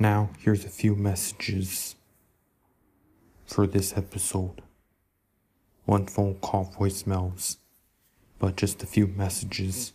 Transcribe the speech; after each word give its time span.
Now, 0.00 0.30
here's 0.38 0.64
a 0.64 0.68
few 0.68 0.94
messages 0.94 1.96
for 3.44 3.66
this 3.66 3.96
episode. 3.96 4.62
One 5.86 6.06
phone 6.06 6.36
call 6.36 6.72
voicemails, 6.78 7.56
but 8.38 8.54
just 8.54 8.82
a 8.82 8.86
few 8.86 9.08
messages. 9.08 9.92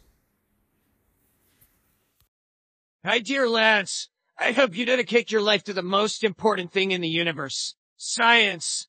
Hi, 3.05 3.19
dear 3.19 3.47
Lance. 3.47 4.09
I 4.37 4.51
hope 4.51 4.75
you 4.75 4.85
dedicate 4.85 5.31
your 5.31 5.41
life 5.41 5.63
to 5.65 5.73
the 5.73 5.83
most 5.83 6.23
important 6.23 6.71
thing 6.71 6.91
in 6.91 7.01
the 7.01 7.07
universe 7.07 7.75
science. 7.95 8.87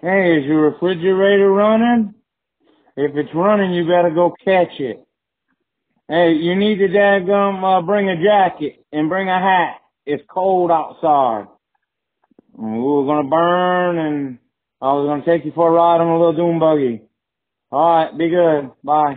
Hey, 0.00 0.38
is 0.38 0.46
your 0.46 0.70
refrigerator 0.70 1.50
running? 1.50 2.14
If 2.96 3.16
it's 3.16 3.34
running, 3.34 3.72
you 3.72 3.86
gotta 3.86 4.10
go 4.10 4.34
catch 4.44 4.80
it. 4.80 5.07
Hey, 6.08 6.34
you 6.34 6.56
need 6.56 6.78
to 6.78 6.88
dadgum, 6.88 7.64
uh, 7.64 7.82
bring 7.84 8.08
a 8.08 8.16
jacket 8.16 8.86
and 8.92 9.10
bring 9.10 9.28
a 9.28 9.40
hat. 9.40 9.80
It's 10.06 10.22
cold 10.30 10.70
outside. 10.70 11.48
And 12.58 12.74
We 12.74 12.80
were 12.80 13.06
gonna 13.06 13.28
burn 13.28 13.98
and 13.98 14.38
I 14.82 14.92
was 14.94 15.08
gonna 15.08 15.24
take 15.26 15.44
you 15.46 15.52
for 15.54 15.68
a 15.68 15.72
ride 15.72 16.00
on 16.00 16.08
a 16.08 16.18
little 16.18 16.34
dune 16.34 16.60
buggy. 16.60 17.02
Alright, 17.72 18.18
be 18.18 18.30
good. 18.30 18.70
Bye. 18.84 19.16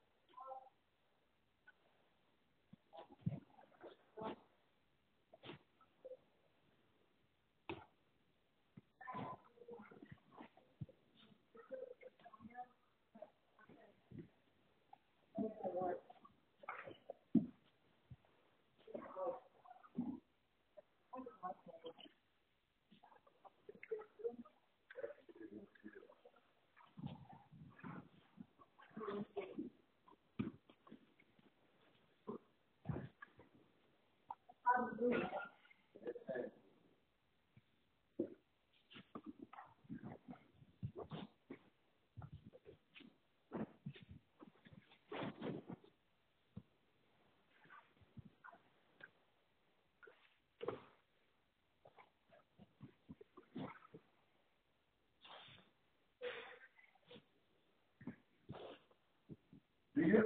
And 60.15 60.25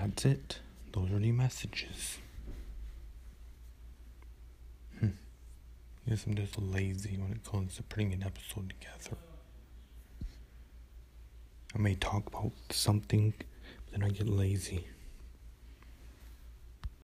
that's 0.00 0.24
it. 0.24 0.60
Those 0.92 1.10
are 1.12 1.18
the 1.18 1.32
messages. 1.32 2.18
Hmm. 4.98 5.08
Guess 6.08 6.26
I'm 6.26 6.34
just 6.34 6.58
lazy 6.58 7.16
when 7.18 7.32
it 7.32 7.44
comes 7.44 7.76
to 7.76 7.82
putting 7.82 8.12
an 8.12 8.22
episode 8.22 8.72
together. 8.80 9.16
I 11.74 11.78
may 11.78 11.94
talk 11.94 12.26
about 12.26 12.52
something, 12.70 13.34
but 13.38 13.92
then 13.92 14.02
I 14.02 14.10
get 14.10 14.28
lazy. 14.28 14.86